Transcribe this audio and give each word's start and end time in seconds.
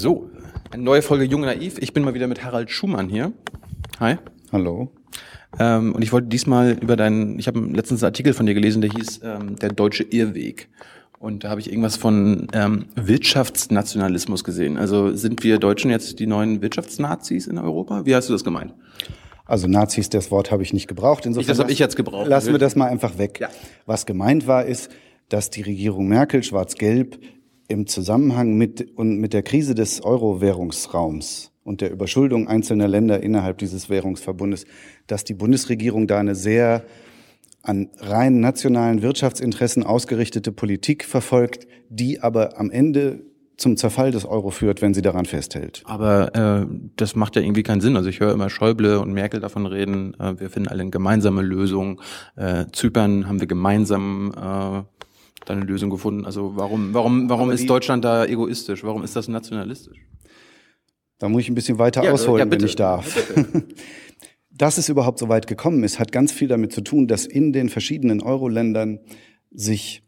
So, 0.00 0.30
eine 0.70 0.82
neue 0.82 1.02
Folge 1.02 1.24
Jung 1.24 1.42
Naiv. 1.42 1.76
Ich 1.78 1.92
bin 1.92 2.02
mal 2.04 2.14
wieder 2.14 2.26
mit 2.26 2.42
Harald 2.42 2.70
Schumann 2.70 3.10
hier. 3.10 3.34
Hi. 3.98 4.16
Hallo. 4.50 4.90
Ähm, 5.58 5.94
und 5.94 6.00
ich 6.00 6.10
wollte 6.10 6.28
diesmal 6.28 6.78
über 6.80 6.96
deinen, 6.96 7.38
ich 7.38 7.46
habe 7.46 7.60
letztens 7.60 8.02
einen 8.02 8.08
Artikel 8.08 8.32
von 8.32 8.46
dir 8.46 8.54
gelesen, 8.54 8.80
der 8.80 8.90
hieß 8.92 9.20
ähm, 9.22 9.56
Der 9.56 9.68
deutsche 9.68 10.04
Irrweg. 10.04 10.70
Und 11.18 11.44
da 11.44 11.50
habe 11.50 11.60
ich 11.60 11.68
irgendwas 11.68 11.96
von 11.96 12.46
ähm, 12.54 12.86
Wirtschaftsnationalismus 12.96 14.42
gesehen. 14.42 14.78
Also 14.78 15.14
sind 15.14 15.44
wir 15.44 15.58
Deutschen 15.58 15.90
jetzt 15.90 16.18
die 16.18 16.26
neuen 16.26 16.62
Wirtschaftsnazis 16.62 17.46
in 17.46 17.58
Europa? 17.58 18.06
Wie 18.06 18.14
hast 18.14 18.30
du 18.30 18.32
das 18.32 18.42
gemeint? 18.42 18.72
Also 19.44 19.68
Nazis, 19.68 20.08
das 20.08 20.30
Wort 20.30 20.50
habe 20.50 20.62
ich 20.62 20.72
nicht 20.72 20.88
gebraucht. 20.88 21.26
Insofern 21.26 21.42
ich, 21.42 21.48
das 21.48 21.58
habe 21.58 21.72
ich 21.72 21.78
jetzt 21.78 21.96
gebraucht. 21.96 22.26
Lassen 22.26 22.52
wir 22.52 22.58
das 22.58 22.74
mal 22.74 22.86
einfach 22.86 23.18
weg. 23.18 23.38
Ja. 23.38 23.50
Was 23.84 24.06
gemeint 24.06 24.46
war, 24.46 24.64
ist, 24.64 24.90
dass 25.28 25.50
die 25.50 25.60
Regierung 25.60 26.08
Merkel 26.08 26.42
schwarz-gelb 26.42 27.18
im 27.70 27.86
Zusammenhang 27.86 28.54
mit, 28.54 28.96
und 28.96 29.18
mit 29.18 29.32
der 29.32 29.42
Krise 29.42 29.74
des 29.74 30.02
Euro-Währungsraums 30.02 31.52
und 31.62 31.80
der 31.80 31.92
Überschuldung 31.92 32.48
einzelner 32.48 32.88
Länder 32.88 33.22
innerhalb 33.22 33.58
dieses 33.58 33.88
Währungsverbundes, 33.88 34.66
dass 35.06 35.24
die 35.24 35.34
Bundesregierung 35.34 36.06
da 36.06 36.18
eine 36.18 36.34
sehr 36.34 36.84
an 37.62 37.90
rein 37.98 38.40
nationalen 38.40 39.02
Wirtschaftsinteressen 39.02 39.84
ausgerichtete 39.84 40.50
Politik 40.50 41.04
verfolgt, 41.04 41.68
die 41.90 42.20
aber 42.20 42.58
am 42.58 42.70
Ende 42.70 43.22
zum 43.56 43.76
Zerfall 43.76 44.10
des 44.10 44.24
Euro 44.24 44.50
führt, 44.50 44.80
wenn 44.80 44.94
sie 44.94 45.02
daran 45.02 45.26
festhält. 45.26 45.82
Aber 45.84 46.34
äh, 46.34 46.66
das 46.96 47.14
macht 47.14 47.36
ja 47.36 47.42
irgendwie 47.42 47.62
keinen 47.62 47.82
Sinn. 47.82 47.96
Also 47.96 48.08
ich 48.08 48.18
höre 48.18 48.32
immer 48.32 48.48
Schäuble 48.48 48.98
und 48.98 49.12
Merkel 49.12 49.38
davon 49.38 49.66
reden, 49.66 50.14
äh, 50.18 50.40
wir 50.40 50.48
finden 50.48 50.68
alle 50.68 50.80
eine 50.80 50.90
gemeinsame 50.90 51.42
Lösung. 51.42 52.00
Äh, 52.36 52.64
Zypern 52.72 53.28
haben 53.28 53.38
wir 53.38 53.46
gemeinsam 53.46 54.32
äh, 54.34 55.06
da 55.44 55.54
eine 55.54 55.64
Lösung 55.64 55.90
gefunden. 55.90 56.24
Also 56.24 56.52
warum, 56.56 56.94
warum, 56.94 57.28
warum 57.28 57.50
ist 57.50 57.68
Deutschland 57.68 58.04
da 58.04 58.26
egoistisch? 58.26 58.84
Warum 58.84 59.02
ist 59.02 59.16
das 59.16 59.28
nationalistisch? 59.28 59.98
Da 61.18 61.28
muss 61.28 61.42
ich 61.42 61.48
ein 61.50 61.54
bisschen 61.54 61.78
weiter 61.78 62.02
ja, 62.02 62.12
ausholen, 62.12 62.48
ja, 62.48 62.50
wenn 62.50 62.64
ich 62.64 62.76
darf. 62.76 63.22
Dass 64.50 64.78
es 64.78 64.88
überhaupt 64.88 65.18
so 65.18 65.28
weit 65.28 65.46
gekommen 65.46 65.84
ist, 65.84 65.98
hat 65.98 66.12
ganz 66.12 66.32
viel 66.32 66.48
damit 66.48 66.72
zu 66.72 66.82
tun, 66.82 67.06
dass 67.06 67.24
in 67.24 67.52
den 67.52 67.70
verschiedenen 67.70 68.20
Euro-Ländern 68.20 69.00
sich 69.50 70.02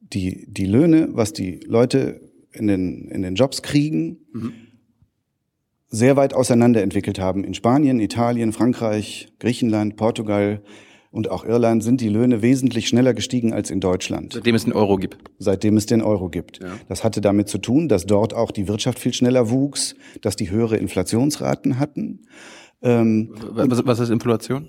die, 0.00 0.46
die 0.48 0.66
Löhne, 0.66 1.08
was 1.12 1.32
die 1.32 1.60
Leute 1.66 2.20
in 2.52 2.66
den, 2.66 3.08
in 3.08 3.22
den 3.22 3.36
Jobs 3.36 3.62
kriegen, 3.62 4.18
mhm. 4.32 4.52
sehr 5.88 6.16
weit 6.16 6.34
auseinander 6.34 6.82
entwickelt 6.82 7.18
haben. 7.18 7.44
In 7.44 7.54
Spanien, 7.54 8.00
Italien, 8.00 8.52
Frankreich, 8.52 9.28
Griechenland, 9.38 9.96
Portugal, 9.96 10.62
und 11.16 11.30
auch 11.30 11.44
Irland 11.44 11.82
sind 11.82 12.02
die 12.02 12.10
Löhne 12.10 12.42
wesentlich 12.42 12.88
schneller 12.88 13.14
gestiegen 13.14 13.54
als 13.54 13.70
in 13.70 13.80
Deutschland. 13.80 14.34
Seitdem 14.34 14.54
es 14.54 14.64
den 14.64 14.74
Euro 14.74 14.98
gibt. 14.98 15.16
Seitdem 15.38 15.78
es 15.78 15.86
den 15.86 16.02
Euro 16.02 16.28
gibt. 16.28 16.62
Ja. 16.62 16.74
Das 16.88 17.04
hatte 17.04 17.22
damit 17.22 17.48
zu 17.48 17.56
tun, 17.56 17.88
dass 17.88 18.04
dort 18.04 18.34
auch 18.34 18.50
die 18.50 18.68
Wirtschaft 18.68 18.98
viel 18.98 19.14
schneller 19.14 19.48
wuchs, 19.48 19.94
dass 20.20 20.36
die 20.36 20.50
höhere 20.50 20.76
Inflationsraten 20.76 21.78
hatten. 21.78 22.26
Ähm, 22.82 23.34
was, 23.50 23.86
was 23.86 23.98
ist 23.98 24.10
Inflation? 24.10 24.68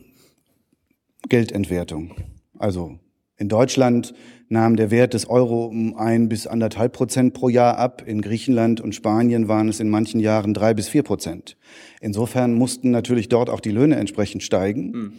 Geldentwertung. 1.28 2.16
Also 2.58 2.98
in 3.36 3.50
Deutschland 3.50 4.14
nahm 4.48 4.78
der 4.78 4.90
Wert 4.90 5.14
des 5.14 5.30
Euro 5.30 5.66
um 5.66 5.98
ein 5.98 6.30
bis 6.30 6.48
anderthalb 6.48 6.94
Prozent 6.94 7.34
pro 7.34 7.50
Jahr 7.50 7.78
ab. 7.78 8.03
In 8.06 8.22
Griechenland 8.22 8.80
und 8.80 8.95
Spanien 8.95 9.50
waren 9.50 9.68
es 9.68 9.81
in 9.81 9.90
manchen 9.90 10.22
Jahren 10.22 10.53
drei 10.53 10.73
bis 10.73 10.88
vier 10.88 11.03
Prozent. 11.03 11.58
Insofern 12.00 12.53
mussten 12.53 12.90
natürlich 12.90 13.28
dort 13.28 13.50
auch 13.50 13.59
die 13.59 13.72
Löhne 13.72 13.98
entsprechend 13.98 14.44
steigen. 14.44 14.92
Mhm. 14.92 15.14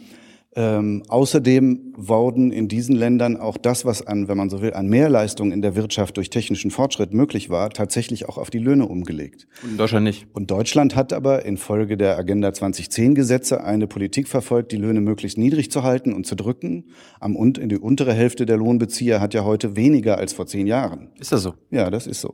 Ähm, 0.55 1.03
außerdem 1.07 1.93
wurden 1.95 2.51
in 2.51 2.67
diesen 2.67 2.95
Ländern 2.95 3.37
auch 3.37 3.57
das, 3.57 3.85
was 3.85 4.05
an, 4.05 4.27
wenn 4.27 4.37
man 4.37 4.49
so 4.49 4.61
will, 4.61 4.73
an 4.73 4.87
Mehrleistung 4.87 5.51
in 5.51 5.61
der 5.61 5.75
Wirtschaft 5.75 6.17
durch 6.17 6.31
technischen 6.31 6.71
Fortschritt 6.71 7.13
möglich 7.13 7.51
war, 7.51 7.69
tatsächlich 7.69 8.27
auch 8.27 8.39
auf 8.39 8.49
die 8.49 8.57
Löhne 8.57 8.87
umgelegt. 8.87 9.47
Und 9.63 9.71
in 9.71 9.77
Deutschland 9.77 10.05
nicht. 10.05 10.25
Und 10.33 10.49
Deutschland 10.49 10.95
hat 10.95 11.13
aber 11.13 11.45
infolge 11.45 11.97
der 11.97 12.17
Agenda 12.17 12.51
2010 12.51 13.13
Gesetze 13.13 13.63
eine 13.63 13.85
Politik 13.85 14.27
verfolgt, 14.27 14.71
die 14.71 14.77
Löhne 14.77 15.01
möglichst 15.01 15.37
niedrig 15.37 15.71
zu 15.71 15.83
halten 15.83 16.13
und 16.13 16.25
zu 16.25 16.35
drücken. 16.35 16.85
Am 17.19 17.35
und 17.35 17.59
in 17.59 17.69
die 17.69 17.77
untere 17.77 18.13
Hälfte 18.13 18.47
der 18.47 18.57
Lohnbezieher 18.57 19.21
hat 19.21 19.35
ja 19.35 19.45
heute 19.45 19.75
weniger 19.75 20.17
als 20.17 20.33
vor 20.33 20.47
zehn 20.47 20.65
Jahren. 20.65 21.09
Ist 21.19 21.31
das 21.31 21.43
so? 21.43 21.53
Ja, 21.69 21.91
das 21.91 22.07
ist 22.07 22.21
so. 22.21 22.33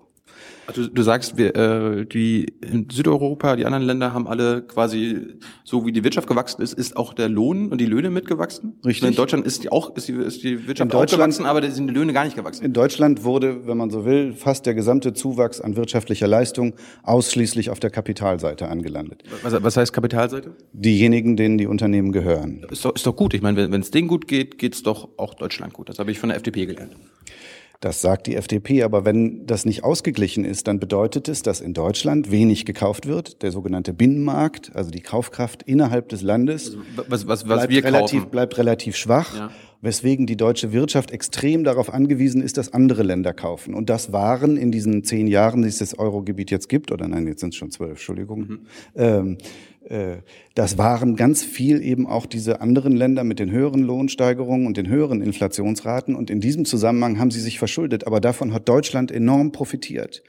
Also 0.67 0.87
du 0.87 1.01
sagst, 1.03 1.37
wir, 1.37 1.55
äh, 1.55 2.05
die 2.05 2.47
in 2.61 2.89
Südeuropa, 2.89 3.55
die 3.55 3.65
anderen 3.65 3.85
Länder 3.85 4.13
haben 4.13 4.27
alle 4.27 4.63
quasi, 4.63 5.37
so 5.63 5.85
wie 5.85 5.91
die 5.91 6.03
Wirtschaft 6.03 6.27
gewachsen 6.27 6.61
ist, 6.61 6.73
ist 6.73 6.97
auch 6.97 7.13
der 7.13 7.29
Lohn 7.29 7.69
und 7.69 7.79
die 7.79 7.85
Löhne 7.85 8.09
mitgewachsen. 8.09 8.79
Richtig. 8.83 9.07
in 9.07 9.15
Deutschland 9.15 9.45
ist 9.45 9.63
die 9.63 9.71
auch 9.71 9.95
ist 9.95 10.07
die, 10.07 10.13
ist 10.13 10.43
die 10.43 10.67
Wirtschaft 10.67 10.93
auch 10.95 11.05
gewachsen, 11.05 11.45
aber 11.45 11.69
sind 11.69 11.87
die 11.87 11.93
Löhne 11.93 12.13
gar 12.13 12.25
nicht 12.25 12.35
gewachsen. 12.35 12.65
In 12.65 12.73
Deutschland 12.73 13.23
wurde, 13.23 13.67
wenn 13.67 13.77
man 13.77 13.91
so 13.91 14.05
will, 14.05 14.33
fast 14.33 14.65
der 14.65 14.73
gesamte 14.73 15.13
Zuwachs 15.13 15.61
an 15.61 15.75
wirtschaftlicher 15.75 16.27
Leistung 16.27 16.73
ausschließlich 17.03 17.69
auf 17.69 17.79
der 17.79 17.91
Kapitalseite 17.91 18.67
angelandet. 18.67 19.23
Was, 19.43 19.61
was 19.61 19.77
heißt 19.77 19.93
Kapitalseite? 19.93 20.55
Diejenigen, 20.73 21.37
denen 21.37 21.57
die 21.57 21.67
Unternehmen 21.67 22.11
gehören. 22.11 22.65
Ist 22.71 22.85
doch, 22.85 22.95
ist 22.95 23.05
doch 23.05 23.15
gut. 23.15 23.33
Ich 23.33 23.41
meine, 23.41 23.71
wenn 23.71 23.81
es 23.81 23.91
denen 23.91 24.07
gut 24.07 24.27
geht, 24.27 24.57
geht's 24.57 24.81
doch 24.81 25.09
auch 25.17 25.35
Deutschland 25.35 25.73
gut. 25.73 25.89
Das 25.89 25.99
habe 25.99 26.11
ich 26.11 26.19
von 26.19 26.29
der 26.29 26.37
FDP 26.37 26.65
gelernt. 26.65 26.95
Das 27.79 28.01
sagt 28.01 28.27
die 28.27 28.35
FDP, 28.35 28.83
aber 28.83 29.05
wenn 29.05 29.45
das 29.45 29.65
nicht 29.65 29.83
ausgeglichen 29.83 30.45
ist, 30.45 30.67
dann 30.67 30.79
bedeutet 30.79 31.27
es, 31.27 31.41
dass 31.41 31.61
in 31.61 31.73
Deutschland 31.73 32.31
wenig 32.31 32.65
gekauft 32.65 33.07
wird. 33.07 33.41
Der 33.41 33.51
sogenannte 33.51 33.93
Binnenmarkt, 33.93 34.75
also 34.75 34.91
die 34.91 35.01
Kaufkraft 35.01 35.63
innerhalb 35.63 36.09
des 36.09 36.21
Landes, 36.21 36.67
also 36.67 36.79
was, 36.95 37.27
was, 37.27 37.47
was 37.47 37.67
bleibt, 37.67 37.85
relativ, 37.85 38.25
bleibt 38.27 38.57
relativ 38.57 38.95
schwach. 38.95 39.35
Ja 39.35 39.51
weswegen 39.85 40.25
die 40.25 40.35
deutsche 40.35 40.73
Wirtschaft 40.73 41.12
extrem 41.12 41.63
darauf 41.63 41.94
angewiesen 41.94 42.41
ist, 42.41 42.57
dass 42.57 42.73
andere 42.73 43.03
Länder 43.03 43.34
kaufen. 43.34 43.73
Und 43.73 43.90
das 43.90 44.12
waren 44.12 44.57
in 44.57 44.72
diesen 44.72 45.03
zehn 45.03 45.28
Jahren, 45.28 45.62
die 45.62 45.69
es 45.69 45.78
das 45.78 45.97
Eurogebiet 45.97 46.51
jetzt 46.51 46.68
gibt, 46.68 46.91
oder 46.91 47.07
nein, 47.07 47.28
jetzt 47.28 47.40
sind 47.40 47.50
es 47.50 47.56
schon 47.56 47.72
zwölf, 47.72 47.91
Entschuldigung, 47.91 48.40
mhm. 48.40 48.59
ähm, 48.96 49.38
äh, 49.88 50.18
das 50.56 50.78
waren 50.78 51.16
ganz 51.16 51.44
viel 51.44 51.81
eben 51.84 52.07
auch 52.07 52.25
diese 52.25 52.62
anderen 52.62 52.96
Länder 52.96 53.23
mit 53.23 53.40
den 53.40 53.51
höheren 53.51 53.84
Lohnsteigerungen 53.84 54.66
und 54.68 54.78
den 54.78 54.90
höheren 54.90 55.22
Inflationsraten. 55.22 56.16
Und 56.16 56.29
in 56.29 56.41
diesem 56.41 56.66
Zusammenhang 56.66 57.19
haben 57.19 57.31
sie 57.31 57.40
sich 57.41 57.59
verschuldet. 57.59 58.07
Aber 58.07 58.19
davon 58.19 58.53
hat 58.53 58.67
Deutschland 58.67 59.12
enorm 59.12 59.52
profitiert 59.52 60.23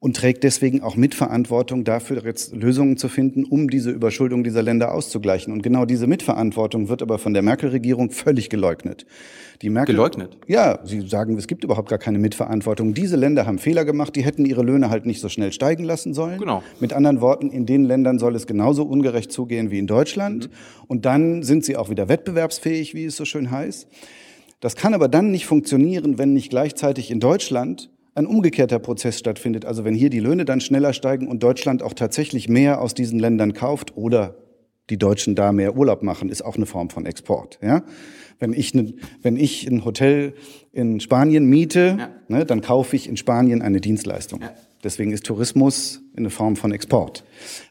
und 0.00 0.14
trägt 0.16 0.44
deswegen 0.44 0.80
auch 0.82 0.94
Mitverantwortung 0.94 1.82
dafür, 1.82 2.22
jetzt 2.24 2.54
Lösungen 2.54 2.96
zu 2.96 3.08
finden, 3.08 3.44
um 3.44 3.68
diese 3.68 3.90
Überschuldung 3.90 4.44
dieser 4.44 4.62
Länder 4.62 4.94
auszugleichen. 4.94 5.52
Und 5.52 5.62
genau 5.62 5.86
diese 5.86 6.06
Mitverantwortung 6.06 6.88
wird 6.88 7.02
aber 7.02 7.18
von 7.18 7.34
der 7.34 7.42
Merkel-Regierung 7.42 8.10
völlig 8.10 8.48
geleugnet. 8.48 9.06
Die 9.60 9.70
Merkel, 9.70 9.96
geleugnet? 9.96 10.38
Ja, 10.46 10.78
sie 10.84 11.00
sagen, 11.00 11.36
es 11.36 11.48
gibt 11.48 11.64
überhaupt 11.64 11.88
gar 11.88 11.98
keine 11.98 12.20
Mitverantwortung. 12.20 12.94
Diese 12.94 13.16
Länder 13.16 13.44
haben 13.44 13.58
Fehler 13.58 13.84
gemacht, 13.84 14.14
die 14.14 14.22
hätten 14.22 14.44
ihre 14.44 14.62
Löhne 14.62 14.88
halt 14.88 15.04
nicht 15.04 15.20
so 15.20 15.28
schnell 15.28 15.50
steigen 15.50 15.82
lassen 15.82 16.14
sollen. 16.14 16.38
Genau. 16.38 16.62
Mit 16.78 16.92
anderen 16.92 17.20
Worten, 17.20 17.50
in 17.50 17.66
den 17.66 17.84
Ländern 17.84 18.20
soll 18.20 18.36
es 18.36 18.46
genauso 18.46 18.84
ungerecht 18.84 19.32
zugehen 19.32 19.72
wie 19.72 19.80
in 19.80 19.88
Deutschland. 19.88 20.46
Mhm. 20.46 20.84
Und 20.86 21.06
dann 21.06 21.42
sind 21.42 21.64
sie 21.64 21.76
auch 21.76 21.90
wieder 21.90 22.08
wettbewerbsfähig, 22.08 22.94
wie 22.94 23.06
es 23.06 23.16
so 23.16 23.24
schön 23.24 23.50
heißt. 23.50 23.88
Das 24.60 24.76
kann 24.76 24.94
aber 24.94 25.08
dann 25.08 25.32
nicht 25.32 25.46
funktionieren, 25.46 26.18
wenn 26.18 26.34
nicht 26.34 26.50
gleichzeitig 26.50 27.10
in 27.10 27.18
Deutschland 27.18 27.90
ein 28.18 28.26
umgekehrter 28.26 28.78
Prozess 28.78 29.18
stattfindet. 29.18 29.64
Also 29.64 29.84
wenn 29.84 29.94
hier 29.94 30.10
die 30.10 30.20
Löhne 30.20 30.44
dann 30.44 30.60
schneller 30.60 30.92
steigen 30.92 31.28
und 31.28 31.42
Deutschland 31.42 31.82
auch 31.82 31.94
tatsächlich 31.94 32.48
mehr 32.48 32.80
aus 32.80 32.94
diesen 32.94 33.18
Ländern 33.18 33.52
kauft 33.54 33.96
oder 33.96 34.36
die 34.90 34.98
Deutschen 34.98 35.34
da 35.34 35.52
mehr 35.52 35.76
Urlaub 35.76 36.02
machen, 36.02 36.28
ist 36.28 36.42
auch 36.42 36.56
eine 36.56 36.66
Form 36.66 36.90
von 36.90 37.06
Export. 37.06 37.58
Ja? 37.62 37.84
Wenn, 38.38 38.52
ich 38.52 38.74
ne, 38.74 38.94
wenn 39.22 39.36
ich 39.36 39.66
ein 39.66 39.84
Hotel 39.84 40.34
in 40.72 41.00
Spanien 41.00 41.46
miete, 41.46 41.96
ja. 41.98 42.10
ne, 42.28 42.44
dann 42.44 42.60
kaufe 42.60 42.96
ich 42.96 43.08
in 43.08 43.16
Spanien 43.16 43.62
eine 43.62 43.80
Dienstleistung. 43.80 44.40
Ja. 44.40 44.52
Deswegen 44.82 45.12
ist 45.12 45.26
Tourismus 45.26 46.00
eine 46.16 46.30
Form 46.30 46.56
von 46.56 46.72
Export. 46.72 47.24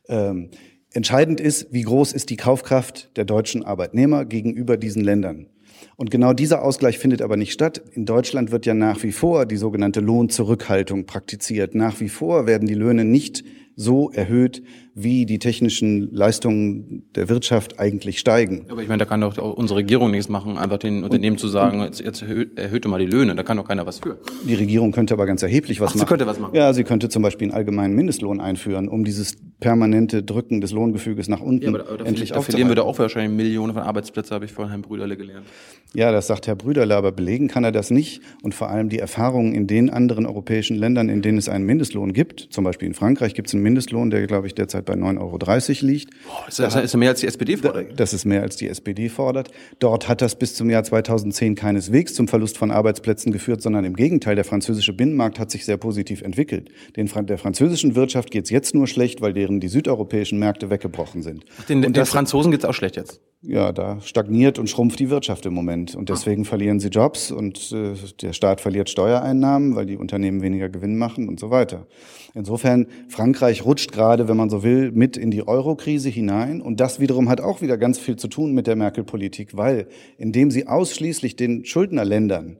Ähm, 0.07 0.49
entscheidend 0.93 1.39
ist, 1.39 1.73
wie 1.73 1.83
groß 1.83 2.13
ist 2.13 2.29
die 2.29 2.37
Kaufkraft 2.37 3.17
der 3.17 3.25
deutschen 3.25 3.63
Arbeitnehmer 3.63 4.25
gegenüber 4.25 4.77
diesen 4.77 5.03
Ländern. 5.03 5.47
Und 5.95 6.11
genau 6.11 6.33
dieser 6.33 6.63
Ausgleich 6.63 6.99
findet 6.99 7.21
aber 7.21 7.37
nicht 7.37 7.53
statt. 7.53 7.81
In 7.93 8.05
Deutschland 8.05 8.51
wird 8.51 8.65
ja 8.65 8.73
nach 8.73 9.03
wie 9.03 9.11
vor 9.11 9.45
die 9.45 9.57
sogenannte 9.57 9.99
Lohnzurückhaltung 9.99 11.05
praktiziert. 11.05 11.73
Nach 11.73 11.99
wie 11.99 12.09
vor 12.09 12.45
werden 12.45 12.67
die 12.67 12.75
Löhne 12.75 13.05
nicht 13.05 13.43
so 13.75 14.11
erhöht, 14.11 14.63
wie 14.99 15.27
die 15.27 15.37
technischen 15.37 16.11
Leistungen 16.11 17.03
der 17.15 17.29
Wirtschaft 17.29 17.79
eigentlich 17.79 18.17
steigen. 18.17 18.65
Aber 18.69 18.81
ich 18.81 18.87
meine, 18.87 18.97
da 18.97 19.05
kann 19.05 19.21
doch 19.21 19.37
unsere 19.37 19.77
Regierung 19.77 20.09
nichts 20.09 20.27
machen, 20.27 20.57
einfach 20.57 20.79
den 20.79 21.03
Unternehmen 21.03 21.37
zu 21.37 21.47
sagen, 21.47 21.81
jetzt, 21.81 21.99
jetzt 21.99 22.23
erhöht 22.23 22.87
mal 22.87 22.97
die 22.97 23.05
Löhne, 23.05 23.35
da 23.35 23.43
kann 23.43 23.57
doch 23.57 23.67
keiner 23.67 23.85
was 23.85 23.99
für. 23.99 24.17
Die 24.47 24.55
Regierung 24.55 24.91
könnte 24.91 25.13
aber 25.13 25.27
ganz 25.27 25.43
erheblich 25.43 25.79
was 25.79 25.91
Ach, 25.91 25.95
machen. 25.95 25.99
Sie 25.99 26.05
könnte 26.07 26.25
was 26.25 26.39
machen. 26.39 26.55
Ja, 26.55 26.73
sie 26.73 26.83
könnte 26.83 27.09
zum 27.09 27.21
Beispiel 27.21 27.49
einen 27.49 27.53
allgemeinen 27.55 27.93
Mindestlohn 27.93 28.41
einführen, 28.41 28.87
um 28.87 29.03
dieses 29.03 29.37
permanente 29.59 30.23
Drücken 30.23 30.61
des 30.61 30.71
Lohngefüges 30.71 31.27
nach 31.27 31.41
unten 31.41 31.63
ja, 31.63 31.69
aber, 31.69 31.89
aber 31.91 32.05
endlich 32.05 32.31
da 32.31 32.41
verlieren 32.41 32.69
wir 32.69 32.75
da 32.75 32.81
auch 32.81 32.97
wahrscheinlich 32.97 33.35
Millionen 33.37 33.73
von 33.73 33.83
Arbeitsplätzen, 33.83 34.33
habe 34.33 34.45
ich 34.45 34.51
von 34.51 34.69
Herrn 34.69 34.81
Brüderle 34.81 35.15
gelernt. 35.15 35.45
Ja, 35.93 36.11
das 36.11 36.27
sagt 36.27 36.47
Herr 36.47 36.55
Brüderle, 36.55 36.95
aber 36.95 37.11
belegen 37.11 37.47
kann 37.47 37.63
er 37.63 37.71
das 37.71 37.91
nicht. 37.91 38.21
Und 38.43 38.53
vor 38.53 38.69
allem 38.69 38.89
die 38.89 38.99
Erfahrungen 38.99 39.53
in 39.53 39.67
den 39.67 39.89
anderen 39.89 40.25
europäischen 40.25 40.75
Ländern, 40.75 41.09
in 41.09 41.21
denen 41.21 41.37
es 41.37 41.49
einen 41.49 41.65
Mindestlohn 41.65 42.13
gibt, 42.13 42.47
zum 42.51 42.63
Beispiel 42.63 42.87
in 42.87 42.93
Frankreich 42.93 43.33
gibt 43.33 43.47
es 43.47 43.53
einen 43.53 43.63
Mindestlohn, 43.63 44.09
der, 44.09 44.25
glaube 44.27 44.47
ich, 44.47 44.55
derzeit 44.55 44.86
bei 44.87 44.95
9,30 44.95 45.19
Euro 45.19 45.85
liegt. 45.85 46.09
Boah, 46.25 46.47
ist 46.47 46.57
das, 46.57 46.75
ist 46.75 46.97
mehr 46.97 47.09
als 47.09 47.19
die 47.19 47.27
SPD 47.27 47.57
fordert? 47.57 47.99
Das 47.99 48.13
ist 48.13 48.25
mehr 48.25 48.41
als 48.41 48.55
die 48.55 48.67
SPD 48.67 49.09
fordert. 49.09 49.51
Dort 49.77 50.07
hat 50.07 50.23
das 50.23 50.35
bis 50.35 50.55
zum 50.55 50.71
Jahr 50.71 50.83
2010 50.83 51.53
keineswegs 51.53 52.15
zum 52.15 52.27
Verlust 52.27 52.57
von 52.57 52.71
Arbeitsplätzen 52.71 53.31
geführt, 53.31 53.61
sondern 53.61 53.85
im 53.85 53.95
Gegenteil, 53.95 54.35
der 54.35 54.45
französische 54.45 54.93
Binnenmarkt 54.93 55.37
hat 55.37 55.51
sich 55.51 55.65
sehr 55.65 55.77
positiv 55.77 56.23
entwickelt. 56.23 56.69
Den, 56.95 57.07
der 57.27 57.37
französischen 57.37 57.95
Wirtschaft 57.95 58.31
geht 58.31 58.45
es 58.45 58.49
jetzt 58.49 58.73
nur 58.73 58.87
schlecht, 58.87 59.21
weil 59.21 59.33
deren 59.33 59.59
die 59.59 59.67
südeuropäischen 59.67 60.39
Märkte 60.39 60.71
weggebrochen 60.71 61.21
sind. 61.21 61.45
Den, 61.69 61.93
den 61.93 62.05
Franzosen 62.05 62.51
geht 62.51 62.61
es 62.61 62.65
auch 62.65 62.73
schlecht 62.73 62.95
jetzt 62.95 63.21
ja, 63.47 63.71
da 63.71 64.01
stagniert 64.01 64.59
und 64.59 64.69
schrumpft 64.69 64.99
die 64.99 65.09
Wirtschaft 65.09 65.45
im 65.45 65.53
Moment. 65.53 65.95
Und 65.95 66.09
deswegen 66.09 66.43
verlieren 66.43 66.81
sie 66.81 66.89
Jobs 66.89 67.31
und 67.31 67.71
äh, 67.71 67.93
der 68.21 68.33
Staat 68.33 68.59
verliert 68.59 68.89
Steuereinnahmen, 68.89 69.75
weil 69.75 69.85
die 69.85 69.95
Unternehmen 69.95 70.41
weniger 70.41 70.67
Gewinn 70.67 70.97
machen 70.97 71.29
und 71.29 71.39
so 71.39 71.49
weiter. 71.49 71.87
Insofern, 72.35 72.87
Frankreich 73.07 73.63
rutscht 73.63 73.93
gerade, 73.93 74.27
wenn 74.27 74.35
man 74.35 74.49
so 74.49 74.63
will, 74.63 74.91
mit 74.91 75.15
in 75.15 75.31
die 75.31 75.47
Euro-Krise 75.47 76.09
hinein. 76.09 76.61
Und 76.61 76.81
das 76.81 76.99
wiederum 76.99 77.29
hat 77.29 77.39
auch 77.39 77.61
wieder 77.61 77.77
ganz 77.77 77.97
viel 77.97 78.17
zu 78.17 78.27
tun 78.27 78.51
mit 78.51 78.67
der 78.67 78.75
Merkel-Politik, 78.75 79.55
weil 79.55 79.87
indem 80.17 80.51
sie 80.51 80.67
ausschließlich 80.67 81.37
den 81.37 81.63
Schuldnerländern 81.63 82.57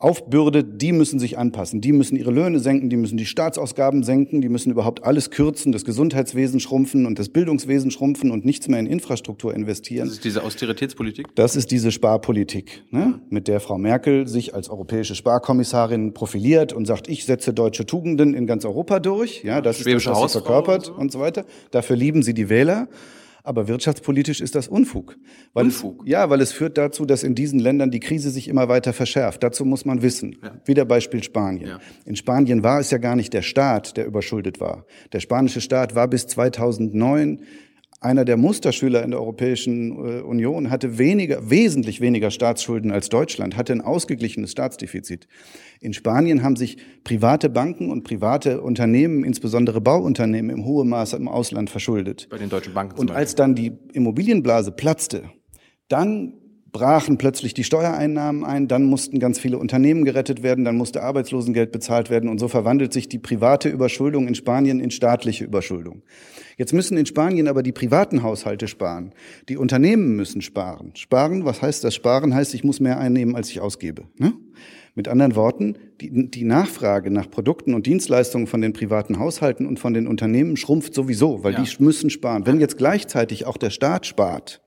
aufbürdet, 0.00 0.80
die 0.80 0.92
müssen 0.92 1.18
sich 1.18 1.38
anpassen. 1.38 1.80
Die 1.80 1.90
müssen 1.90 2.16
ihre 2.16 2.30
Löhne 2.30 2.60
senken, 2.60 2.88
die 2.88 2.96
müssen 2.96 3.16
die 3.16 3.26
Staatsausgaben 3.26 4.04
senken, 4.04 4.40
die 4.40 4.48
müssen 4.48 4.70
überhaupt 4.70 5.02
alles 5.02 5.30
kürzen, 5.30 5.72
das 5.72 5.84
Gesundheitswesen 5.84 6.60
schrumpfen 6.60 7.04
und 7.04 7.18
das 7.18 7.30
Bildungswesen 7.30 7.90
schrumpfen 7.90 8.30
und 8.30 8.44
nichts 8.44 8.68
mehr 8.68 8.78
in 8.78 8.86
Infrastruktur 8.86 9.52
investieren. 9.52 10.06
Das 10.06 10.14
ist 10.14 10.24
diese 10.24 10.44
Austeritätspolitik? 10.44 11.34
Das 11.34 11.56
ist 11.56 11.72
diese 11.72 11.90
Sparpolitik, 11.90 12.84
ne? 12.90 13.20
mit 13.28 13.48
der 13.48 13.58
Frau 13.58 13.76
Merkel 13.76 14.28
sich 14.28 14.54
als 14.54 14.70
europäische 14.70 15.16
Sparkommissarin 15.16 16.14
profiliert 16.14 16.72
und 16.72 16.86
sagt, 16.86 17.08
ich 17.08 17.24
setze 17.24 17.52
deutsche 17.52 17.84
Tugenden 17.84 18.34
in 18.34 18.46
ganz 18.46 18.64
Europa 18.64 19.00
durch. 19.00 19.42
Ja, 19.42 19.60
das 19.60 19.78
Schwäbische 19.78 20.10
ist 20.10 20.14
das, 20.14 20.22
was 20.22 20.32
sie 20.32 20.38
verkörpert 20.38 20.90
und 20.90 20.94
so. 20.94 21.00
und 21.00 21.12
so 21.12 21.20
weiter. 21.20 21.44
Dafür 21.72 21.96
lieben 21.96 22.22
sie 22.22 22.34
die 22.34 22.48
Wähler. 22.48 22.86
Aber 23.48 23.66
wirtschaftspolitisch 23.66 24.42
ist 24.42 24.54
das 24.54 24.68
Unfug. 24.68 25.16
Weil 25.54 25.64
Unfug? 25.64 26.02
Es, 26.02 26.10
ja, 26.10 26.28
weil 26.28 26.42
es 26.42 26.52
führt 26.52 26.76
dazu, 26.76 27.06
dass 27.06 27.22
in 27.22 27.34
diesen 27.34 27.58
Ländern 27.58 27.90
die 27.90 27.98
Krise 27.98 28.28
sich 28.28 28.46
immer 28.46 28.68
weiter 28.68 28.92
verschärft. 28.92 29.42
Dazu 29.42 29.64
muss 29.64 29.86
man 29.86 30.02
wissen. 30.02 30.36
Ja. 30.42 30.60
Wieder 30.66 30.84
Beispiel 30.84 31.22
Spanien. 31.22 31.66
Ja. 31.66 31.78
In 32.04 32.14
Spanien 32.14 32.62
war 32.62 32.78
es 32.78 32.90
ja 32.90 32.98
gar 32.98 33.16
nicht 33.16 33.32
der 33.32 33.40
Staat, 33.40 33.96
der 33.96 34.04
überschuldet 34.04 34.60
war. 34.60 34.84
Der 35.14 35.20
spanische 35.20 35.62
Staat 35.62 35.94
war 35.94 36.08
bis 36.08 36.26
2009 36.26 37.40
einer 38.00 38.24
der 38.24 38.36
Musterschüler 38.36 39.02
in 39.02 39.10
der 39.10 39.20
Europäischen 39.20 39.90
äh, 39.90 40.20
Union 40.20 40.70
hatte 40.70 40.98
weniger, 40.98 41.50
wesentlich 41.50 42.00
weniger 42.00 42.30
Staatsschulden 42.30 42.92
als 42.92 43.08
Deutschland, 43.08 43.56
hatte 43.56 43.72
ein 43.72 43.80
ausgeglichenes 43.80 44.52
Staatsdefizit. 44.52 45.26
In 45.80 45.92
Spanien 45.92 46.42
haben 46.42 46.54
sich 46.54 46.78
private 47.02 47.50
Banken 47.50 47.90
und 47.90 48.04
private 48.04 48.60
Unternehmen, 48.60 49.24
insbesondere 49.24 49.80
Bauunternehmen, 49.80 50.50
im 50.50 50.64
hohen 50.64 50.88
Maße 50.88 51.16
im 51.16 51.26
Ausland 51.26 51.70
verschuldet. 51.70 52.28
Bei 52.30 52.38
den 52.38 52.50
deutschen 52.50 52.72
Banken. 52.72 52.98
Und 53.00 53.10
als 53.10 53.34
dann 53.34 53.56
die 53.56 53.72
Immobilienblase 53.92 54.70
platzte, 54.70 55.24
dann 55.88 56.34
brachen 56.72 57.18
plötzlich 57.18 57.54
die 57.54 57.64
Steuereinnahmen 57.64 58.44
ein, 58.44 58.68
dann 58.68 58.84
mussten 58.84 59.18
ganz 59.18 59.38
viele 59.38 59.58
Unternehmen 59.58 60.04
gerettet 60.04 60.42
werden, 60.42 60.64
dann 60.64 60.76
musste 60.76 61.02
Arbeitslosengeld 61.02 61.72
bezahlt 61.72 62.10
werden 62.10 62.28
und 62.28 62.38
so 62.38 62.48
verwandelt 62.48 62.92
sich 62.92 63.08
die 63.08 63.18
private 63.18 63.68
Überschuldung 63.68 64.28
in 64.28 64.34
Spanien 64.34 64.80
in 64.80 64.90
staatliche 64.90 65.44
Überschuldung. 65.44 66.02
Jetzt 66.56 66.72
müssen 66.72 66.98
in 66.98 67.06
Spanien 67.06 67.48
aber 67.48 67.62
die 67.62 67.72
privaten 67.72 68.22
Haushalte 68.22 68.68
sparen. 68.68 69.12
Die 69.48 69.56
Unternehmen 69.56 70.16
müssen 70.16 70.42
sparen. 70.42 70.90
Sparen, 70.94 71.44
was 71.44 71.62
heißt 71.62 71.84
das? 71.84 71.94
Sparen 71.94 72.34
heißt, 72.34 72.52
ich 72.54 72.64
muss 72.64 72.80
mehr 72.80 72.98
einnehmen, 72.98 73.36
als 73.36 73.48
ich 73.50 73.60
ausgebe. 73.60 74.02
Ne? 74.16 74.32
Mit 74.94 75.06
anderen 75.06 75.36
Worten, 75.36 75.76
die, 76.00 76.28
die, 76.28 76.44
Nachfrage 76.44 77.12
nach 77.12 77.30
Produkten 77.30 77.74
und 77.74 77.86
Dienstleistungen 77.86 78.48
von 78.48 78.60
den 78.60 78.72
privaten 78.72 79.20
Haushalten 79.20 79.64
und 79.66 79.78
von 79.78 79.94
den 79.94 80.08
Unternehmen 80.08 80.56
schrumpft 80.56 80.92
sowieso, 80.92 81.44
weil 81.44 81.52
ja. 81.52 81.62
die 81.62 81.82
müssen 81.82 82.10
sparen. 82.10 82.46
Wenn 82.46 82.58
jetzt 82.58 82.76
gleichzeitig 82.76 83.46
auch 83.46 83.56
der 83.56 83.70
Staat 83.70 84.06
spart, 84.06 84.60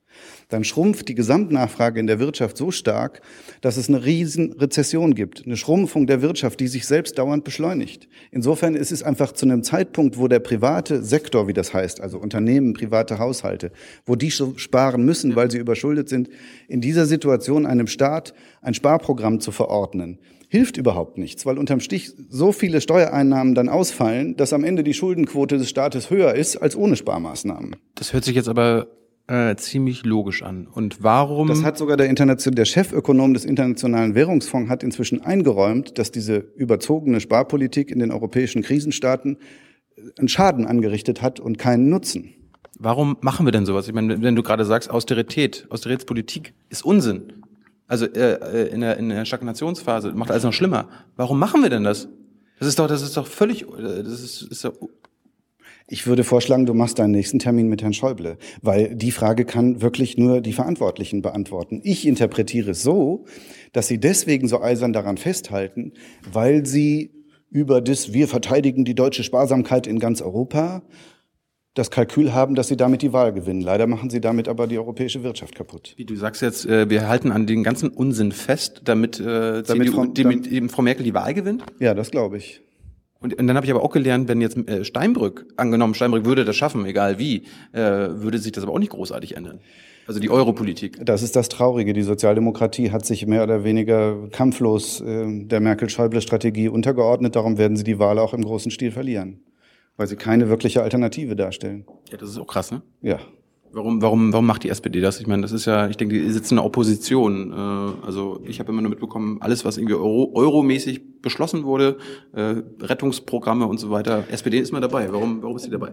dann 0.50 0.64
schrumpft 0.64 1.08
die 1.08 1.16
Gesamtnachfrage 1.16 2.00
in 2.00 2.08
der 2.08 2.20
Wirtschaft 2.20 2.58
so 2.58 2.72
stark, 2.72 3.22
dass 3.62 3.78
es 3.78 3.90
eine 3.90 4.04
riesen 4.04 4.54
Rezession 4.54 5.16
gibt, 5.16 5.46
eine 5.46 5.58
Schrumpfung 5.58 6.08
der 6.08 6.22
Wirtschaft, 6.22 6.60
die 6.60 6.68
sich 6.68 6.86
selbst 6.86 7.18
dauernd 7.18 7.44
beschleunigt. 7.44 8.08
Insofern 8.32 8.76
ist 8.76 8.92
es 8.92 9.04
einfach 9.04 9.32
zu 9.32 9.46
einem 9.46 9.64
Zeitpunkt, 9.64 10.18
wo 10.18 10.28
der 10.28 10.40
private 10.40 11.04
Sektor, 11.04 11.48
wie 11.48 11.54
das 11.54 11.74
heißt, 11.74 12.02
also 12.02 12.18
Unternehmen, 12.18 12.74
private 12.74 13.20
Haushalte, 13.20 13.72
wo 14.06 14.16
die 14.16 14.32
sparen 14.32 15.04
müssen, 15.04 15.36
weil 15.36 15.52
sie 15.52 15.58
überschuldet 15.58 16.10
sind, 16.10 16.30
in 16.68 16.82
dieser 16.82 17.06
Situation 17.06 17.66
einem 17.66 17.88
Staat 17.88 18.34
ein 18.62 18.74
Sparprogramm 18.74 19.40
zu 19.40 19.52
verordnen, 19.52 20.20
hilft 20.52 20.76
überhaupt 20.76 21.18
nichts, 21.18 21.46
weil 21.46 21.58
unterm 21.58 21.80
Stich 21.80 22.12
so 22.30 22.52
viele 22.52 22.82
Steuereinnahmen 22.82 23.56
dann 23.56 23.70
ausfallen, 23.70 24.36
dass 24.36 24.52
am 24.52 24.66
Ende 24.66 24.84
die 24.84 24.94
Schuldenquote 24.94 25.58
des 25.58 25.70
Staates 25.70 26.10
höher 26.10 26.36
ist 26.36 26.58
als 26.58 26.76
ohne 26.76 26.98
Sparmaßnahmen. 26.98 27.78
Das 27.96 28.12
hört 28.12 28.26
sich 28.26 28.36
jetzt 28.36 28.50
aber 28.50 28.88
äh, 29.32 29.56
ziemlich 29.56 30.04
logisch 30.04 30.44
an. 30.44 30.68
Und 30.68 31.04
warum? 31.04 31.48
Das 31.48 31.64
hat 31.64 31.78
sogar 31.78 31.96
der, 31.96 32.10
Internation, 32.10 32.54
der 32.54 32.66
Chefökonom 32.66 33.34
des 33.34 33.46
Internationalen 33.46 34.14
Währungsfonds 34.14 34.70
hat 34.70 34.84
inzwischen 34.84 35.22
eingeräumt, 35.22 35.98
dass 35.98 36.12
diese 36.12 36.36
überzogene 36.58 37.22
Sparpolitik 37.22 37.92
in 37.92 38.00
den 38.00 38.12
europäischen 38.12 38.62
Krisenstaaten 38.62 39.38
einen 40.20 40.28
Schaden 40.28 40.68
angerichtet 40.68 41.22
hat 41.22 41.40
und 41.40 41.58
keinen 41.58 41.88
Nutzen. 41.90 42.34
Warum 42.78 43.16
machen 43.22 43.46
wir 43.46 43.54
denn 43.54 43.66
sowas? 43.66 43.88
Ich 43.88 43.94
meine, 43.94 44.22
wenn 44.22 44.36
du 44.36 44.44
gerade 44.44 44.66
sagst, 44.66 44.90
Austerität, 44.90 45.66
Austeritätspolitik 45.70 46.54
ist 46.68 46.84
Unsinn. 46.84 47.32
Also 47.88 48.08
äh, 48.08 48.34
äh 48.34 48.68
in, 48.74 48.82
der, 48.82 48.98
in 48.98 49.08
der 49.08 49.24
Stagnationsphase 49.24 50.12
macht 50.12 50.32
alles 50.32 50.44
noch 50.44 50.52
schlimmer. 50.52 50.90
Warum 51.16 51.40
machen 51.40 51.62
wir 51.62 51.70
denn 51.70 51.86
das? 51.86 52.10
Das 52.60 52.68
ist 52.68 52.80
doch, 52.80 52.88
das 52.88 53.02
ist 53.02 53.16
doch 53.16 53.28
völlig, 53.28 53.64
äh, 53.64 54.04
das 54.04 54.22
ist, 54.22 54.42
ist 54.42 54.66
doch 54.66 54.74
ich 55.92 56.08
würde 56.08 56.24
vorschlagen, 56.24 56.66
du 56.66 56.74
machst 56.74 57.00
deinen 57.00 57.12
nächsten 57.12 57.38
Termin 57.38 57.68
mit 57.68 57.82
Herrn 57.82 57.94
Schäuble, 57.94 58.38
weil 58.62 58.96
die 58.96 59.12
Frage 59.12 59.44
kann 59.44 59.82
wirklich 59.82 60.18
nur 60.18 60.40
die 60.40 60.54
Verantwortlichen 60.54 61.22
beantworten. 61.22 61.82
Ich 61.84 62.08
interpretiere 62.08 62.72
es 62.72 62.82
so, 62.82 63.26
dass 63.74 63.90
sie 63.90 64.00
deswegen 64.00 64.48
so 64.48 64.62
eisern 64.62 64.94
daran 64.94 65.18
festhalten, 65.18 65.92
weil 66.32 66.66
sie 66.66 67.12
über 67.50 67.82
das 67.82 68.14
Wir 68.14 68.30
verteidigen 68.30 68.86
die 68.86 68.96
deutsche 68.96 69.26
Sparsamkeit 69.26 69.86
in 69.86 70.00
ganz 70.00 70.22
Europa 70.22 70.84
das 71.74 71.92
Kalkül 71.92 72.34
haben, 72.34 72.56
dass 72.56 72.70
sie 72.70 72.78
damit 72.78 73.02
die 73.02 73.12
Wahl 73.12 73.34
gewinnen. 73.34 73.62
Leider 73.62 73.86
machen 73.86 74.10
sie 74.10 74.22
damit 74.22 74.48
aber 74.48 74.68
die 74.68 74.78
europäische 74.78 75.24
Wirtschaft 75.24 75.56
kaputt. 75.56 75.94
Wie 75.98 76.06
du 76.06 76.16
sagst 76.16 76.42
jetzt, 76.42 76.66
äh, 76.66 76.90
wir 76.90 77.10
halten 77.10 77.34
an 77.34 77.48
den 77.48 77.64
ganzen 77.64 77.90
Unsinn 77.90 78.32
fest, 78.32 78.82
damit, 78.86 79.20
äh, 79.20 79.64
damit, 79.64 79.66
CDU, 79.66 79.92
Frau, 79.92 80.06
damit 80.06 80.48
eben 80.48 80.70
Frau 80.70 80.82
Merkel 80.82 81.04
die 81.04 81.14
Wahl 81.14 81.34
gewinnt? 81.34 81.64
Ja, 81.80 81.94
das 81.94 82.12
glaube 82.12 82.38
ich. 82.38 82.62
Und, 83.22 83.40
und 83.40 83.48
dann 83.48 83.56
habe 83.56 83.66
ich 83.66 83.72
aber 83.72 83.84
auch 83.84 83.92
gelernt, 83.92 84.28
wenn 84.28 84.42
jetzt 84.42 84.58
äh, 84.68 84.84
Steinbrück, 84.84 85.46
angenommen, 85.56 85.94
Steinbrück 85.94 86.26
würde 86.26 86.44
das 86.44 86.56
schaffen, 86.56 86.86
egal 86.86 87.20
wie, 87.20 87.44
äh, 87.72 87.80
würde 87.80 88.40
sich 88.40 88.52
das 88.52 88.64
aber 88.64 88.74
auch 88.74 88.80
nicht 88.80 88.92
großartig 88.92 89.38
ändern. 89.38 89.60
Also 90.08 90.20
die 90.20 90.32
Europolitik. 90.32 90.98
Das 91.06 91.22
ist 91.22 91.36
das 91.36 91.48
Traurige. 91.48 91.94
Die 91.94 92.02
Sozialdemokratie 92.02 92.92
hat 92.92 93.06
sich 93.06 93.28
mehr 93.28 93.44
oder 93.44 93.64
weniger 93.64 94.28
kampflos 94.30 95.02
äh, 95.02 95.46
der 95.46 95.60
Merkel-Schäuble-Strategie 95.60 96.68
untergeordnet. 96.68 97.36
Darum 97.36 97.60
werden 97.60 97.78
sie 97.78 97.84
die 97.84 98.00
Wahl 98.00 98.18
auch 98.18 98.34
im 98.34 98.44
großen 98.44 98.72
Stil 98.72 98.92
verlieren. 98.92 99.44
Weil 99.98 100.08
sie 100.08 100.16
keine 100.16 100.50
wirkliche 100.50 100.82
Alternative 100.82 101.36
darstellen. 101.36 101.86
Ja, 102.10 102.18
das 102.18 102.30
ist 102.30 102.40
auch 102.40 102.48
krass, 102.48 102.72
ne? 102.72 102.82
Ja. 103.02 103.20
Warum, 103.74 104.02
warum, 104.02 104.34
warum 104.34 104.46
macht 104.46 104.64
die 104.64 104.70
SPD 104.70 105.00
das? 105.00 105.22
Ich 105.22 105.28
meine, 105.28 105.44
das 105.44 105.54
ist 105.54 105.66
ja, 105.66 105.88
ich 105.88 105.96
denke, 105.96 106.22
die 106.22 106.30
sitzen 106.30 106.56
in 106.56 106.58
der 106.58 106.66
Opposition. 106.66 107.52
Äh, 107.52 108.06
also 108.06 108.42
ich 108.46 108.60
habe 108.60 108.72
immer 108.72 108.82
nur 108.82 108.90
mitbekommen, 108.90 109.38
alles, 109.40 109.64
was 109.64 109.78
irgendwie 109.78 109.96
Euro, 109.96 110.32
euromäßig 110.34 111.22
beschlossen 111.22 111.64
wurde, 111.64 111.98
äh, 112.34 112.56
Rettungsprogramme 112.82 113.66
und 113.66 113.80
so 113.80 113.90
weiter. 113.90 114.26
SPD 114.30 114.60
ist 114.60 114.74
mal 114.74 114.82
dabei. 114.82 115.12
Warum, 115.14 115.42
warum 115.42 115.56
ist 115.56 115.64
sie 115.64 115.70
dabei? 115.70 115.92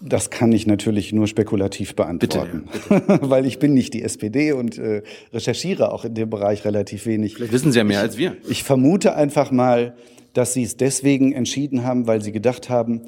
Das 0.00 0.30
kann 0.30 0.50
ich 0.50 0.66
natürlich 0.66 1.12
nur 1.12 1.28
spekulativ 1.28 1.94
beantworten, 1.94 2.64
bitte, 2.66 2.94
ja, 2.94 2.98
bitte. 3.06 3.30
weil 3.30 3.46
ich 3.46 3.60
bin 3.60 3.74
nicht 3.74 3.94
die 3.94 4.02
SPD 4.02 4.52
und 4.52 4.78
äh, 4.78 5.02
recherchiere 5.32 5.92
auch 5.92 6.04
in 6.04 6.14
dem 6.14 6.30
Bereich 6.30 6.64
relativ 6.64 7.06
wenig. 7.06 7.34
Vielleicht 7.34 7.52
wissen 7.52 7.70
Sie 7.70 7.78
ja 7.78 7.84
mehr 7.84 7.98
ich, 7.98 8.04
als 8.04 8.18
wir. 8.18 8.36
Ich 8.48 8.64
vermute 8.64 9.14
einfach 9.14 9.52
mal, 9.52 9.94
dass 10.32 10.52
Sie 10.52 10.64
es 10.64 10.76
deswegen 10.76 11.32
entschieden 11.32 11.84
haben, 11.84 12.08
weil 12.08 12.22
Sie 12.22 12.32
gedacht 12.32 12.70
haben, 12.70 13.02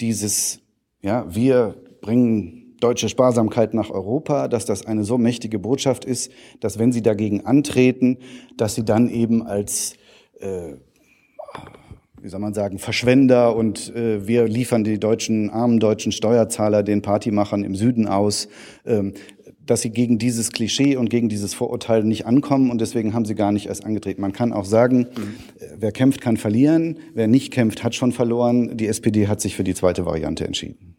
dieses, 0.00 0.60
ja, 1.02 1.26
wir 1.28 1.76
bringen 2.00 2.65
deutsche 2.80 3.08
Sparsamkeit 3.08 3.74
nach 3.74 3.90
Europa, 3.90 4.48
dass 4.48 4.64
das 4.64 4.86
eine 4.86 5.04
so 5.04 5.18
mächtige 5.18 5.58
Botschaft 5.58 6.04
ist, 6.04 6.30
dass 6.60 6.78
wenn 6.78 6.92
sie 6.92 7.02
dagegen 7.02 7.46
antreten, 7.46 8.18
dass 8.56 8.74
sie 8.74 8.84
dann 8.84 9.08
eben 9.08 9.46
als 9.46 9.94
äh, 10.40 10.74
wie 12.22 12.28
soll 12.28 12.40
man 12.40 12.54
sagen, 12.54 12.78
Verschwender 12.78 13.54
und 13.54 13.94
äh, 13.94 14.26
wir 14.26 14.48
liefern 14.48 14.82
die 14.82 14.98
deutschen, 14.98 15.48
armen 15.48 15.78
deutschen 15.78 16.10
Steuerzahler 16.10 16.82
den 16.82 17.02
Partymachern 17.02 17.62
im 17.62 17.76
Süden 17.76 18.08
aus, 18.08 18.48
ähm, 18.84 19.14
dass 19.64 19.82
sie 19.82 19.90
gegen 19.90 20.18
dieses 20.18 20.52
Klischee 20.52 20.96
und 20.96 21.10
gegen 21.10 21.28
dieses 21.28 21.54
Vorurteil 21.54 22.04
nicht 22.04 22.26
ankommen 22.26 22.70
und 22.70 22.80
deswegen 22.80 23.14
haben 23.14 23.24
sie 23.24 23.34
gar 23.34 23.52
nicht 23.52 23.66
erst 23.66 23.84
angetreten. 23.84 24.20
Man 24.20 24.32
kann 24.32 24.52
auch 24.52 24.64
sagen, 24.64 25.06
mhm. 25.16 25.34
wer 25.78 25.92
kämpft, 25.92 26.20
kann 26.20 26.36
verlieren, 26.36 26.98
wer 27.14 27.28
nicht 27.28 27.52
kämpft, 27.52 27.84
hat 27.84 27.94
schon 27.94 28.12
verloren. 28.12 28.76
Die 28.76 28.86
SPD 28.86 29.28
hat 29.28 29.40
sich 29.40 29.56
für 29.56 29.64
die 29.64 29.74
zweite 29.74 30.06
Variante 30.06 30.44
entschieden. 30.46 30.96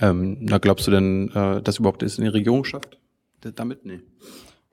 Ähm, 0.00 0.38
na, 0.40 0.58
glaubst 0.58 0.86
du 0.86 0.90
denn, 0.90 1.30
äh, 1.34 1.62
dass 1.62 1.78
überhaupt 1.78 2.02
es 2.02 2.18
in 2.18 2.24
die 2.24 2.30
Regierung 2.30 2.64
schafft? 2.64 2.98
Damit? 3.40 3.84
Nee. 3.84 4.00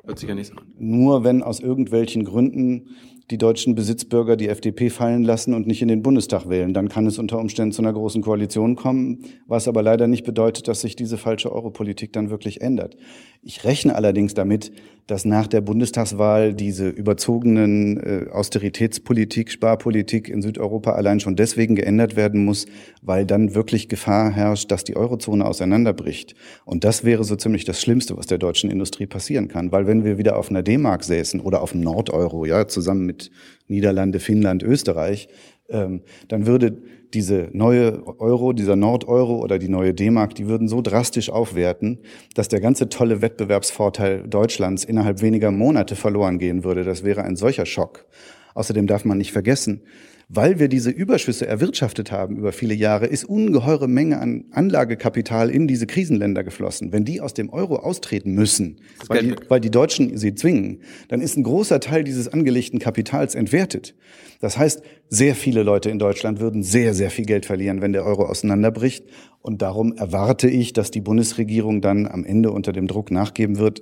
Hört 0.03 0.19
sich 0.19 0.29
ja 0.29 0.35
nicht 0.35 0.51
an. 0.51 0.63
Nur 0.77 1.23
wenn 1.23 1.43
aus 1.43 1.59
irgendwelchen 1.59 2.23
Gründen 2.23 2.95
die 3.31 3.37
deutschen 3.37 3.75
Besitzbürger 3.75 4.35
die 4.35 4.47
FDP 4.47 4.89
fallen 4.89 5.23
lassen 5.23 5.53
und 5.53 5.67
nicht 5.67 5.81
in 5.81 5.87
den 5.87 6.01
Bundestag 6.01 6.49
wählen. 6.49 6.73
Dann 6.73 6.89
kann 6.89 7.05
es 7.05 7.19
unter 7.19 7.37
Umständen 7.39 7.71
zu 7.71 7.81
einer 7.81 7.93
großen 7.93 8.23
Koalition 8.23 8.75
kommen, 8.75 9.23
was 9.45 9.67
aber 9.67 9.83
leider 9.83 10.07
nicht 10.07 10.23
bedeutet, 10.23 10.67
dass 10.67 10.81
sich 10.81 10.95
diese 10.95 11.17
falsche 11.17 11.51
Europolitik 11.51 12.11
dann 12.11 12.31
wirklich 12.31 12.61
ändert. 12.61 12.97
Ich 13.41 13.63
rechne 13.63 13.95
allerdings 13.95 14.33
damit, 14.33 14.71
dass 15.09 15.25
nach 15.25 15.47
der 15.47 15.61
Bundestagswahl 15.61 16.53
diese 16.53 16.87
überzogenen 16.89 17.97
äh, 17.97 18.29
Austeritätspolitik, 18.29 19.49
Sparpolitik 19.51 20.29
in 20.29 20.41
Südeuropa 20.41 20.91
allein 20.91 21.19
schon 21.19 21.35
deswegen 21.35 21.75
geändert 21.75 22.15
werden 22.15 22.45
muss, 22.45 22.67
weil 23.01 23.25
dann 23.25 23.55
wirklich 23.55 23.89
Gefahr 23.89 24.29
herrscht, 24.29 24.69
dass 24.71 24.83
die 24.83 24.95
Eurozone 24.95 25.45
auseinanderbricht. 25.45 26.35
Und 26.63 26.83
das 26.83 27.05
wäre 27.05 27.23
so 27.23 27.35
ziemlich 27.35 27.65
das 27.65 27.81
Schlimmste, 27.81 28.17
was 28.17 28.27
der 28.27 28.37
deutschen 28.37 28.69
Industrie 28.69 29.07
passieren 29.07 29.47
kann. 29.47 29.71
Weil 29.71 29.87
wenn 29.87 30.03
wir 30.03 30.19
wieder 30.19 30.37
auf 30.37 30.49
einer 30.49 30.61
D-Mark 30.61 31.03
säßen 31.03 31.39
oder 31.39 31.61
auf 31.61 31.71
dem 31.71 31.81
Nordeuro, 31.81 32.45
ja, 32.45 32.67
zusammen 32.67 33.05
mit 33.05 33.31
Niederlande, 33.67 34.19
Finnland, 34.19 34.61
Österreich, 34.61 35.27
ähm, 35.69 36.01
dann 36.27 36.45
würde 36.45 36.77
diese 37.13 37.49
neue 37.53 38.03
Euro, 38.19 38.53
dieser 38.53 38.75
Nordeuro 38.75 39.39
oder 39.39 39.57
die 39.57 39.69
neue 39.69 39.93
D-Mark, 39.93 40.35
die 40.35 40.47
würden 40.47 40.67
so 40.67 40.81
drastisch 40.81 41.29
aufwerten, 41.29 41.99
dass 42.35 42.47
der 42.47 42.61
ganze 42.61 42.89
tolle 42.89 43.21
Wettbewerbsvorteil 43.21 44.27
Deutschlands 44.27 44.83
innerhalb 44.83 45.21
weniger 45.21 45.51
Monate 45.51 45.95
verloren 45.95 46.37
gehen 46.37 46.63
würde. 46.63 46.83
Das 46.83 47.03
wäre 47.03 47.23
ein 47.23 47.35
solcher 47.35 47.65
Schock. 47.65 48.05
Außerdem 48.53 48.87
darf 48.87 49.05
man 49.05 49.17
nicht 49.17 49.31
vergessen, 49.31 49.81
weil 50.31 50.59
wir 50.59 50.67
diese 50.67 50.91
Überschüsse 50.91 51.47
erwirtschaftet 51.47 52.11
haben 52.11 52.37
über 52.37 52.51
viele 52.51 52.75
Jahre, 52.75 53.07
ist 53.07 53.25
ungeheure 53.25 53.87
Menge 53.87 54.19
an 54.19 54.45
Anlagekapital 54.51 55.49
in 55.49 55.67
diese 55.67 55.87
Krisenländer 55.87 56.43
geflossen. 56.43 56.93
Wenn 56.93 57.03
die 57.03 57.19
aus 57.19 57.33
dem 57.33 57.49
Euro 57.49 57.77
austreten 57.77 58.33
müssen, 58.35 58.77
weil 59.07 59.23
die, 59.23 59.35
weil 59.47 59.59
die 59.59 59.71
Deutschen 59.71 60.15
sie 60.17 60.35
zwingen, 60.35 60.81
dann 61.07 61.19
ist 61.19 61.35
ein 61.35 61.43
großer 61.43 61.79
Teil 61.79 62.03
dieses 62.03 62.27
angelegten 62.27 62.77
Kapitals 62.77 63.33
entwertet. 63.33 63.95
Das 64.39 64.57
heißt, 64.57 64.83
sehr 65.09 65.33
viele 65.33 65.63
Leute 65.63 65.89
in 65.89 65.97
Deutschland 65.97 66.39
würden 66.39 66.61
sehr, 66.61 66.93
sehr 66.93 67.09
viel 67.09 67.25
Geld 67.25 67.47
verlieren, 67.47 67.81
wenn 67.81 67.91
der 67.91 68.05
Euro 68.05 68.25
auseinanderbricht. 68.25 69.05
Und 69.49 69.63
darum 69.63 69.93
erwarte 69.93 70.47
ich, 70.47 70.73
dass 70.73 70.91
die 70.91 71.01
Bundesregierung 71.01 71.81
dann 71.81 72.05
am 72.05 72.23
Ende 72.23 72.51
unter 72.51 72.71
dem 72.71 72.85
Druck 72.85 73.09
nachgeben 73.09 73.57
wird, 73.57 73.81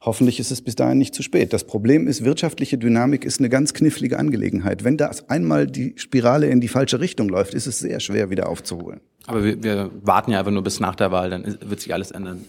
Hoffentlich 0.00 0.38
ist 0.38 0.52
es 0.52 0.62
bis 0.62 0.76
dahin 0.76 0.98
nicht 0.98 1.12
zu 1.12 1.24
spät. 1.24 1.52
Das 1.52 1.64
Problem 1.64 2.06
ist, 2.06 2.24
wirtschaftliche 2.24 2.78
Dynamik 2.78 3.24
ist 3.24 3.40
eine 3.40 3.48
ganz 3.48 3.74
knifflige 3.74 4.16
Angelegenheit. 4.16 4.84
Wenn 4.84 4.96
da 4.96 5.10
einmal 5.26 5.66
die 5.66 5.94
Spirale 5.96 6.46
in 6.46 6.60
die 6.60 6.68
falsche 6.68 7.00
Richtung 7.00 7.28
läuft, 7.28 7.52
ist 7.52 7.66
es 7.66 7.80
sehr 7.80 7.98
schwer 7.98 8.30
wieder 8.30 8.48
aufzuholen. 8.48 9.00
Aber 9.26 9.42
wir, 9.42 9.60
wir 9.60 9.90
warten 10.02 10.30
ja 10.30 10.38
einfach 10.38 10.52
nur 10.52 10.62
bis 10.62 10.78
nach 10.78 10.94
der 10.94 11.10
Wahl, 11.10 11.30
dann 11.30 11.58
wird 11.62 11.80
sich 11.80 11.92
alles 11.92 12.12
ändern. 12.12 12.44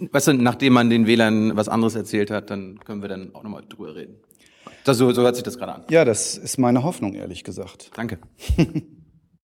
Weißt 0.00 0.26
du, 0.26 0.32
nachdem 0.32 0.72
man 0.72 0.90
den 0.90 1.06
Wählern 1.06 1.56
was 1.56 1.68
anderes 1.68 1.94
erzählt 1.94 2.32
hat, 2.32 2.50
dann 2.50 2.80
können 2.80 3.02
wir 3.02 3.08
dann 3.08 3.32
auch 3.32 3.44
nochmal 3.44 3.62
drüber 3.68 3.94
reden. 3.94 4.16
Das, 4.82 4.98
so, 4.98 5.12
so 5.12 5.22
hört 5.22 5.36
sich 5.36 5.44
das 5.44 5.56
gerade 5.58 5.76
an. 5.76 5.84
Ja, 5.90 6.04
das 6.04 6.36
ist 6.36 6.58
meine 6.58 6.82
Hoffnung, 6.82 7.14
ehrlich 7.14 7.44
gesagt. 7.44 7.92
Danke. 7.94 8.18